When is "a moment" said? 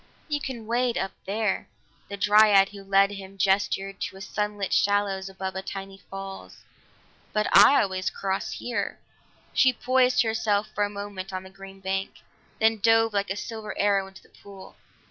10.83-11.31